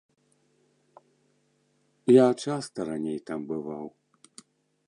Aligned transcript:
Я 2.13 2.25
часта 2.47 2.79
раней 2.91 3.19
там 3.29 3.39
бываў. 3.53 3.87